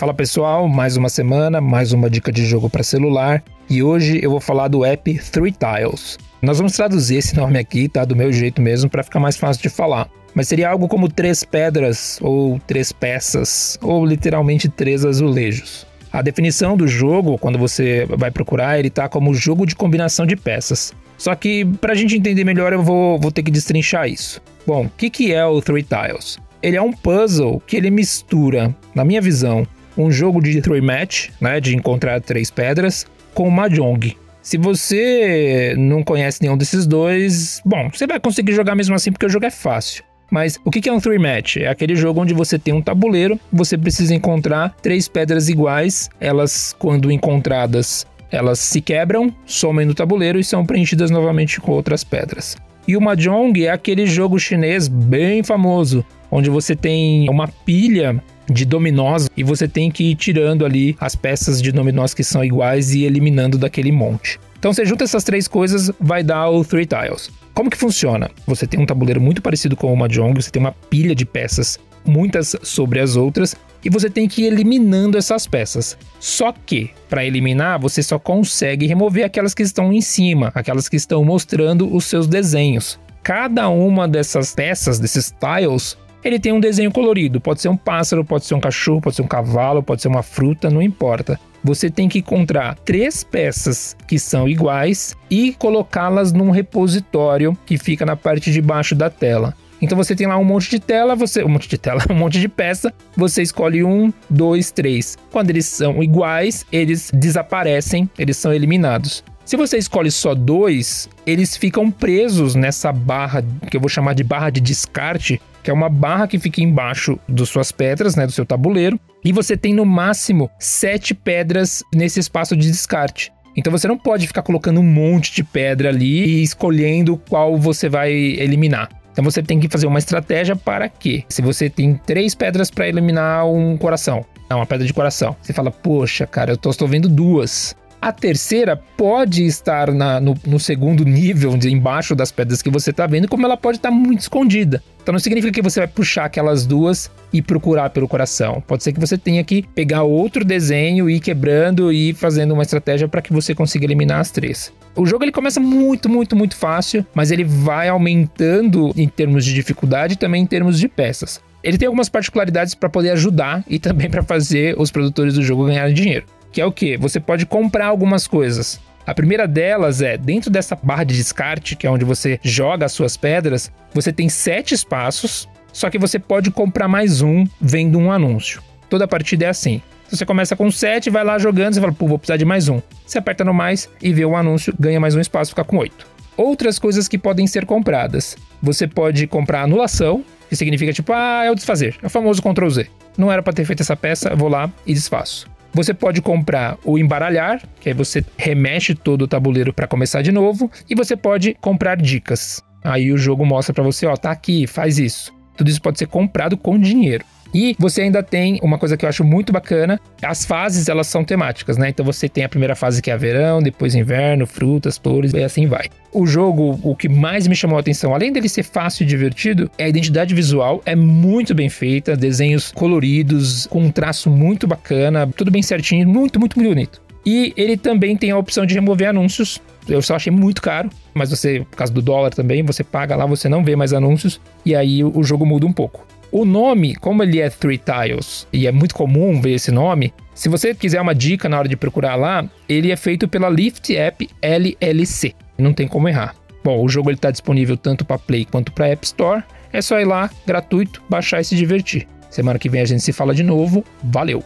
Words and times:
Fala 0.05 0.13
pessoal, 0.13 0.67
mais 0.67 0.95
uma 0.95 1.09
semana, 1.09 1.59
mais 1.59 1.91
uma 1.91 2.07
dica 2.11 2.31
de 2.31 2.45
jogo 2.45 2.69
para 2.69 2.83
celular 2.83 3.43
e 3.67 3.81
hoje 3.81 4.19
eu 4.21 4.29
vou 4.29 4.39
falar 4.39 4.67
do 4.67 4.85
app 4.85 5.17
Three 5.31 5.51
Tiles. 5.51 6.19
Nós 6.43 6.59
vamos 6.59 6.73
traduzir 6.73 7.15
esse 7.15 7.35
nome 7.35 7.57
aqui, 7.57 7.89
tá? 7.89 8.05
Do 8.05 8.15
meu 8.15 8.31
jeito 8.31 8.61
mesmo, 8.61 8.87
para 8.87 9.01
ficar 9.01 9.19
mais 9.19 9.35
fácil 9.35 9.63
de 9.63 9.69
falar. 9.69 10.07
Mas 10.35 10.47
seria 10.47 10.69
algo 10.69 10.87
como 10.87 11.09
três 11.09 11.43
pedras, 11.43 12.19
ou 12.21 12.59
três 12.67 12.91
peças, 12.91 13.79
ou 13.81 14.05
literalmente 14.05 14.69
três 14.69 15.03
azulejos. 15.03 15.87
A 16.13 16.21
definição 16.21 16.77
do 16.77 16.87
jogo, 16.87 17.39
quando 17.39 17.57
você 17.57 18.05
vai 18.07 18.29
procurar, 18.29 18.77
ele 18.77 18.91
tá 18.91 19.09
como 19.09 19.33
jogo 19.33 19.65
de 19.65 19.75
combinação 19.75 20.27
de 20.27 20.35
peças. 20.35 20.93
Só 21.17 21.33
que 21.33 21.65
para 21.81 21.93
a 21.93 21.95
gente 21.95 22.15
entender 22.15 22.43
melhor, 22.43 22.73
eu 22.73 22.83
vou, 22.83 23.17
vou 23.17 23.31
ter 23.31 23.41
que 23.41 23.49
destrinchar 23.49 24.07
isso. 24.07 24.39
Bom, 24.67 24.85
o 24.85 24.89
que, 24.95 25.09
que 25.09 25.33
é 25.33 25.43
o 25.43 25.59
Three 25.63 25.81
Tiles? 25.81 26.37
Ele 26.61 26.77
é 26.77 26.81
um 26.81 26.91
puzzle 26.91 27.59
que 27.65 27.75
ele 27.75 27.89
mistura, 27.89 28.75
na 28.93 29.03
minha 29.03 29.21
visão, 29.21 29.67
um 29.97 30.11
jogo 30.11 30.41
de 30.41 30.61
three 30.61 30.81
match, 30.81 31.29
né, 31.39 31.59
de 31.59 31.75
encontrar 31.75 32.21
três 32.21 32.49
pedras, 32.51 33.05
com 33.33 33.49
mahjong. 33.49 34.15
Se 34.41 34.57
você 34.57 35.73
não 35.77 36.03
conhece 36.03 36.41
nenhum 36.41 36.57
desses 36.57 36.85
dois, 36.85 37.61
bom, 37.65 37.89
você 37.91 38.05
vai 38.05 38.19
conseguir 38.19 38.53
jogar 38.53 38.75
mesmo 38.75 38.93
assim 38.93 39.11
porque 39.11 39.25
o 39.25 39.29
jogo 39.29 39.45
é 39.45 39.51
fácil. 39.51 40.03
Mas 40.29 40.59
o 40.63 40.71
que 40.71 40.87
é 40.89 40.93
um 40.93 40.99
three 40.99 41.19
match? 41.19 41.57
É 41.57 41.67
aquele 41.67 41.95
jogo 41.95 42.21
onde 42.21 42.33
você 42.33 42.57
tem 42.57 42.73
um 42.73 42.81
tabuleiro, 42.81 43.39
você 43.51 43.77
precisa 43.77 44.13
encontrar 44.13 44.75
três 44.81 45.07
pedras 45.07 45.49
iguais, 45.49 46.09
elas, 46.19 46.75
quando 46.77 47.11
encontradas, 47.11 48.05
elas 48.31 48.59
se 48.59 48.81
quebram, 48.81 49.33
somem 49.45 49.85
no 49.85 49.93
tabuleiro 49.93 50.39
e 50.39 50.43
são 50.43 50.65
preenchidas 50.65 51.09
novamente 51.09 51.61
com 51.61 51.71
outras 51.71 52.03
pedras. 52.03 52.57
E 52.87 52.95
o 52.95 53.01
Mahjong 53.01 53.65
é 53.65 53.71
aquele 53.71 54.05
jogo 54.05 54.37
chinês 54.37 54.87
bem 54.87 55.41
famoso, 55.41 56.05
onde 56.29 56.49
você 56.49 56.75
tem 56.75 57.27
uma 57.29 57.47
pilha 57.47 58.21
de 58.49 58.65
dominós 58.65 59.29
e 59.35 59.43
você 59.43 59.67
tem 59.67 59.89
que 59.89 60.11
ir 60.11 60.15
tirando 60.15 60.65
ali 60.65 60.95
as 60.99 61.15
peças 61.15 61.61
de 61.61 61.71
dominós 61.71 62.13
que 62.13 62.23
são 62.23 62.43
iguais 62.43 62.93
e 62.93 63.03
eliminando 63.03 63.57
daquele 63.57 63.91
monte. 63.91 64.39
Então 64.57 64.73
você 64.73 64.85
junta 64.85 65.03
essas 65.03 65.23
três 65.23 65.47
coisas, 65.47 65.91
vai 65.99 66.23
dar 66.23 66.49
o 66.49 66.63
Three 66.63 66.85
Tiles. 66.85 67.29
Como 67.53 67.69
que 67.69 67.77
funciona? 67.77 68.29
Você 68.47 68.67
tem 68.67 68.79
um 68.79 68.85
tabuleiro 68.85 69.21
muito 69.21 69.41
parecido 69.41 69.75
com 69.75 69.93
o 69.93 69.95
Mahjong, 69.95 70.33
você 70.41 70.51
tem 70.51 70.59
uma 70.59 70.71
pilha 70.71 71.15
de 71.15 71.25
peças, 71.25 71.79
muitas 72.05 72.55
sobre 72.63 72.99
as 72.99 73.15
outras, 73.15 73.55
e 73.83 73.89
você 73.89 74.09
tem 74.09 74.27
que 74.27 74.41
ir 74.41 74.47
eliminando 74.47 75.17
essas 75.17 75.45
peças. 75.47 75.97
Só 76.19 76.51
que, 76.51 76.89
para 77.07 77.23
eliminar, 77.23 77.79
você 77.79 78.01
só 78.01 78.17
consegue 78.17 78.87
remover 78.87 79.23
aquelas 79.23 79.53
que 79.53 79.61
estão 79.61 79.93
em 79.93 80.01
cima, 80.01 80.51
aquelas 80.55 80.89
que 80.89 80.95
estão 80.95 81.23
mostrando 81.23 81.95
os 81.95 82.05
seus 82.05 82.27
desenhos. 82.27 82.99
Cada 83.21 83.69
uma 83.69 84.07
dessas 84.07 84.53
peças, 84.53 84.99
desses 84.99 85.31
tiles, 85.39 85.97
ele 86.25 86.39
tem 86.39 86.51
um 86.51 86.59
desenho 86.59 86.91
colorido. 86.91 87.39
Pode 87.39 87.61
ser 87.61 87.69
um 87.69 87.77
pássaro, 87.77 88.25
pode 88.25 88.45
ser 88.45 88.55
um 88.55 88.59
cachorro, 88.59 88.99
pode 88.99 89.15
ser 89.15 89.21
um 89.21 89.27
cavalo, 89.27 89.83
pode 89.83 90.01
ser 90.01 90.07
uma 90.07 90.23
fruta, 90.23 90.71
não 90.71 90.81
importa. 90.81 91.39
Você 91.63 91.87
tem 91.89 92.09
que 92.09 92.19
encontrar 92.19 92.75
três 92.83 93.23
peças 93.23 93.95
que 94.07 94.17
são 94.17 94.47
iguais 94.47 95.15
e 95.29 95.53
colocá-las 95.53 96.31
num 96.33 96.49
repositório 96.49 97.55
que 97.65 97.77
fica 97.77 98.05
na 98.05 98.15
parte 98.15 98.51
de 98.51 98.59
baixo 98.59 98.95
da 98.95 99.09
tela. 99.09 99.55
Então 99.81 99.95
você 99.95 100.15
tem 100.15 100.25
lá 100.25 100.37
um 100.37 100.43
monte 100.43 100.69
de 100.69 100.79
tela, 100.79 101.15
você. 101.15 101.43
Um 101.43 101.49
monte 101.49 101.69
de 101.69 101.77
tela, 101.77 102.01
um 102.09 102.15
monte 102.15 102.39
de 102.39 102.49
peça. 102.49 102.91
Você 103.15 103.43
escolhe 103.43 103.83
um, 103.83 104.11
dois, 104.27 104.71
três. 104.71 105.17
Quando 105.31 105.51
eles 105.51 105.67
são 105.67 106.01
iguais, 106.01 106.65
eles 106.71 107.11
desaparecem, 107.13 108.09
eles 108.17 108.37
são 108.37 108.51
eliminados. 108.51 109.23
Se 109.45 109.55
você 109.55 109.77
escolhe 109.77 110.09
só 110.09 110.33
dois, 110.33 111.07
eles 111.23 111.55
ficam 111.55 111.91
presos 111.91 112.55
nessa 112.55 112.91
barra 112.91 113.43
que 113.69 113.77
eu 113.77 113.79
vou 113.79 113.87
chamar 113.87 114.15
de 114.15 114.23
barra 114.23 114.49
de 114.49 114.59
descarte, 114.59 115.39
que 115.61 115.69
é 115.69 115.73
uma 115.73 115.87
barra 115.87 116.27
que 116.27 116.39
fica 116.39 116.63
embaixo 116.63 117.19
das 117.29 117.47
suas 117.47 117.71
pedras, 117.71 118.15
né, 118.15 118.25
do 118.25 118.31
seu 118.31 118.43
tabuleiro, 118.43 118.99
e 119.23 119.31
você 119.31 119.55
tem 119.55 119.71
no 119.71 119.85
máximo 119.85 120.49
sete 120.57 121.13
pedras 121.13 121.83
nesse 121.93 122.19
espaço 122.19 122.55
de 122.57 122.71
descarte. 122.71 123.31
Então 123.55 123.71
você 123.71 123.87
não 123.87 123.99
pode 123.99 124.25
ficar 124.25 124.41
colocando 124.41 124.79
um 124.79 124.83
monte 124.83 125.31
de 125.31 125.43
pedra 125.43 125.89
ali 125.89 126.25
e 126.25 126.41
escolhendo 126.41 127.15
qual 127.29 127.55
você 127.55 127.87
vai 127.87 128.11
eliminar. 128.11 128.89
Então 129.11 129.23
você 129.23 129.43
tem 129.43 129.59
que 129.59 129.69
fazer 129.69 129.85
uma 129.85 129.99
estratégia 129.99 130.55
para 130.55 130.89
que, 130.89 131.23
se 131.29 131.43
você 131.43 131.69
tem 131.69 131.93
três 132.03 132.33
pedras 132.33 132.71
para 132.71 132.89
eliminar 132.89 133.47
um 133.47 133.77
coração, 133.77 134.25
é 134.49 134.55
uma 134.55 134.65
pedra 134.65 134.85
de 134.85 134.93
coração, 134.93 135.35
você 135.39 135.53
fala, 135.53 135.69
poxa, 135.69 136.25
cara, 136.25 136.51
eu 136.51 136.71
estou 136.71 136.87
vendo 136.87 137.07
duas. 137.07 137.75
A 138.05 138.11
terceira 138.11 138.79
pode 138.95 139.47
estar 139.47 139.91
na, 139.91 140.19
no, 140.19 140.37
no, 140.45 140.59
segundo 140.59 141.03
nível, 141.03 141.57
embaixo 141.63 142.13
das 142.13 142.31
pedras 142.31 142.61
que 142.61 142.69
você 142.69 142.91
está 142.91 143.07
vendo, 143.07 143.27
como 143.27 143.47
ela 143.47 143.57
pode 143.57 143.79
estar 143.79 143.89
muito 143.89 144.19
escondida. 144.19 144.83
Então 145.01 145.11
não 145.11 145.17
significa 145.17 145.51
que 145.51 145.61
você 145.63 145.79
vai 145.79 145.87
puxar 145.87 146.25
aquelas 146.25 146.67
duas 146.67 147.09
e 147.33 147.41
procurar 147.41 147.89
pelo 147.89 148.07
coração. 148.07 148.61
Pode 148.67 148.83
ser 148.83 148.93
que 148.93 148.99
você 148.99 149.17
tenha 149.17 149.43
que 149.43 149.63
pegar 149.73 150.03
outro 150.03 150.45
desenho 150.45 151.09
e 151.09 151.15
ir 151.15 151.19
quebrando 151.19 151.91
e 151.91 152.09
ir 152.09 152.13
fazendo 152.13 152.53
uma 152.53 152.61
estratégia 152.61 153.07
para 153.07 153.23
que 153.23 153.33
você 153.33 153.55
consiga 153.55 153.85
eliminar 153.85 154.19
as 154.19 154.29
três. 154.29 154.71
O 154.95 155.07
jogo 155.07 155.23
ele 155.23 155.31
começa 155.31 155.59
muito, 155.59 156.07
muito, 156.07 156.35
muito 156.35 156.55
fácil, 156.55 157.03
mas 157.11 157.31
ele 157.31 157.43
vai 157.43 157.89
aumentando 157.89 158.93
em 158.95 159.07
termos 159.07 159.43
de 159.43 159.51
dificuldade 159.51 160.13
e 160.13 160.17
também 160.17 160.43
em 160.43 160.45
termos 160.45 160.79
de 160.79 160.87
peças. 160.87 161.41
Ele 161.63 161.79
tem 161.79 161.87
algumas 161.87 162.07
particularidades 162.07 162.75
para 162.75 162.87
poder 162.87 163.09
ajudar 163.09 163.63
e 163.67 163.79
também 163.79 164.11
para 164.11 164.21
fazer 164.21 164.79
os 164.79 164.91
produtores 164.91 165.33
do 165.33 165.41
jogo 165.41 165.65
ganharem 165.65 165.95
dinheiro. 165.95 166.34
Que 166.55 166.61
é 166.61 166.65
o 166.65 166.71
que? 166.71 166.95
Você 166.95 167.19
pode 167.19 167.45
comprar 167.45 167.87
algumas 167.87 168.27
coisas. 168.27 168.79
A 169.05 169.13
primeira 169.13 169.45
delas 169.45 170.01
é, 170.01 170.17
dentro 170.17 170.49
dessa 170.49 170.73
barra 170.73 171.03
de 171.03 171.13
descarte, 171.13 171.75
que 171.75 171.85
é 171.85 171.91
onde 171.91 172.05
você 172.05 172.39
joga 172.41 172.85
as 172.85 172.93
suas 172.93 173.17
pedras, 173.17 173.69
você 173.93 174.09
tem 174.13 174.29
sete 174.29 174.73
espaços, 174.73 175.49
só 175.73 175.89
que 175.89 175.97
você 175.97 176.17
pode 176.17 176.49
comprar 176.51 176.87
mais 176.87 177.21
um 177.21 177.45
vendo 177.59 177.99
um 177.99 178.09
anúncio. 178.09 178.61
Toda 178.89 179.05
partida 179.05 179.43
é 179.43 179.49
assim. 179.49 179.81
Você 180.09 180.25
começa 180.25 180.55
com 180.55 180.71
7, 180.71 181.09
vai 181.09 181.25
lá 181.25 181.37
jogando, 181.37 181.73
você 181.73 181.81
fala, 181.81 181.91
pô, 181.91 182.07
vou 182.07 182.17
precisar 182.17 182.37
de 182.37 182.45
mais 182.45 182.69
um. 182.69 182.81
Você 183.05 183.17
aperta 183.17 183.43
no 183.43 183.53
mais 183.53 183.89
e 184.01 184.13
vê 184.13 184.23
o 184.23 184.33
anúncio, 184.33 184.73
ganha 184.79 184.97
mais 184.97 185.13
um 185.13 185.19
espaço, 185.19 185.51
fica 185.51 185.65
com 185.65 185.75
8. 185.75 186.07
Outras 186.37 186.79
coisas 186.79 187.09
que 187.09 187.17
podem 187.17 187.45
ser 187.47 187.65
compradas. 187.65 188.37
Você 188.63 188.87
pode 188.87 189.27
comprar 189.27 189.63
anulação, 189.63 190.23
que 190.47 190.55
significa 190.55 190.93
tipo, 190.93 191.11
ah, 191.11 191.43
é 191.43 191.51
o 191.51 191.55
desfazer. 191.55 191.97
É 192.01 192.07
o 192.07 192.09
famoso 192.09 192.41
Ctrl 192.41 192.69
Z. 192.69 192.87
Não 193.17 193.29
era 193.29 193.43
para 193.43 193.51
ter 193.51 193.65
feito 193.65 193.81
essa 193.81 193.97
peça, 193.97 194.33
vou 194.33 194.47
lá 194.47 194.71
e 194.85 194.93
desfaço. 194.93 195.53
Você 195.75 195.93
pode 195.93 196.21
comprar 196.21 196.77
o 196.85 196.97
embaralhar, 196.97 197.61
que 197.81 197.89
aí 197.89 197.93
você 197.93 198.23
remexe 198.37 198.95
todo 198.95 199.23
o 199.23 199.27
tabuleiro 199.27 199.73
para 199.73 199.85
começar 199.85 200.21
de 200.21 200.31
novo, 200.31 200.71
e 200.89 200.95
você 200.95 201.17
pode 201.17 201.53
comprar 201.55 201.97
dicas. 201.97 202.63
Aí 202.81 203.11
o 203.11 203.17
jogo 203.17 203.45
mostra 203.45 203.73
para 203.73 203.83
você, 203.83 204.05
ó, 204.05 204.15
tá 204.15 204.31
aqui, 204.31 204.65
faz 204.67 204.97
isso. 204.97 205.33
Tudo 205.57 205.69
isso 205.69 205.81
pode 205.81 205.99
ser 205.99 206.07
comprado 206.07 206.55
com 206.55 206.79
dinheiro. 206.79 207.25
E 207.55 207.73
você 207.79 208.01
ainda 208.01 208.21
tem 208.21 208.59
uma 208.61 208.77
coisa 208.77 208.97
que 208.97 209.05
eu 209.05 209.07
acho 209.07 209.23
muito 209.23 209.53
bacana, 209.53 209.97
as 210.21 210.43
fases 210.43 210.89
elas 210.89 211.07
são 211.07 211.23
temáticas, 211.23 211.77
né? 211.77 211.87
Então 211.87 212.05
você 212.05 212.27
tem 212.27 212.43
a 212.43 212.49
primeira 212.49 212.75
fase 212.75 213.01
que 213.01 213.09
é 213.09 213.15
verão, 213.15 213.63
depois 213.63 213.95
inverno, 213.95 214.45
frutas, 214.45 214.97
flores 214.97 215.31
e 215.31 215.41
assim 215.41 215.65
vai. 215.65 215.87
O 216.11 216.27
jogo, 216.27 216.77
o 216.83 216.93
que 216.93 217.07
mais 217.07 217.47
me 217.47 217.55
chamou 217.55 217.77
a 217.77 217.79
atenção, 217.79 218.13
além 218.13 218.33
dele 218.33 218.49
ser 218.49 218.63
fácil 218.63 219.03
e 219.03 219.07
divertido, 219.07 219.71
é 219.77 219.85
a 219.85 219.87
identidade 219.87 220.35
visual, 220.35 220.81
é 220.85 220.97
muito 220.97 221.55
bem 221.55 221.69
feita, 221.69 222.17
desenhos 222.17 222.73
coloridos, 222.73 223.67
com 223.67 223.83
um 223.83 223.89
traço 223.89 224.29
muito 224.29 224.67
bacana, 224.67 225.25
tudo 225.25 225.49
bem 225.49 225.61
certinho, 225.61 226.05
muito, 226.05 226.37
muito, 226.37 226.59
muito 226.59 226.69
bonito. 226.69 227.01
E 227.25 227.53
ele 227.55 227.77
também 227.77 228.17
tem 228.17 228.31
a 228.31 228.37
opção 228.37 228.65
de 228.65 228.75
remover 228.75 229.07
anúncios. 229.07 229.61
Eu 229.87 230.01
só 230.01 230.15
achei 230.15 230.31
muito 230.31 230.61
caro, 230.61 230.89
mas 231.13 231.29
você, 231.29 231.65
por 231.71 231.77
causa 231.77 231.93
do 231.93 232.01
dólar 232.01 232.31
também, 232.31 232.63
você 232.63 232.83
paga 232.83 233.15
lá, 233.15 233.25
você 233.25 233.47
não 233.47 233.63
vê 233.63 233.77
mais 233.77 233.93
anúncios, 233.93 234.41
e 234.65 234.75
aí 234.75 235.03
o 235.05 235.23
jogo 235.23 235.45
muda 235.45 235.65
um 235.65 235.71
pouco. 235.71 236.05
O 236.31 236.43
nome, 236.43 236.95
como 236.95 237.23
ele 237.23 237.39
é 237.39 237.49
Three 237.49 237.79
Tiles 237.79 238.47
e 238.51 238.67
é 238.67 238.71
muito 238.71 238.95
comum 238.95 239.39
ver 239.39 239.53
esse 239.53 239.71
nome, 239.71 240.13
se 240.33 240.49
você 240.49 240.73
quiser 240.75 241.01
uma 241.01 241.15
dica 241.15 241.47
na 241.47 241.57
hora 241.57 241.67
de 241.67 241.77
procurar 241.77 242.15
lá, 242.15 242.45
ele 242.67 242.91
é 242.91 242.95
feito 242.95 243.27
pela 243.27 243.49
Lift 243.49 243.95
App 243.95 244.27
LLC. 244.41 245.33
Não 245.57 245.73
tem 245.73 245.87
como 245.87 246.09
errar. 246.09 246.35
Bom, 246.63 246.83
o 246.83 246.89
jogo 246.89 247.11
está 247.11 247.31
disponível 247.31 247.77
tanto 247.77 248.03
para 248.03 248.19
Play 248.19 248.45
quanto 248.45 248.71
para 248.71 248.87
App 248.87 249.05
Store. 249.05 249.43
É 249.71 249.81
só 249.81 249.99
ir 249.99 250.05
lá, 250.05 250.29
gratuito, 250.45 251.01
baixar 251.09 251.39
e 251.39 251.45
se 251.45 251.55
divertir. 251.55 252.07
Semana 252.29 252.59
que 252.59 252.67
vem 252.67 252.81
a 252.81 252.85
gente 252.85 253.03
se 253.03 253.13
fala 253.13 253.33
de 253.33 253.43
novo. 253.43 253.85
Valeu! 254.03 254.43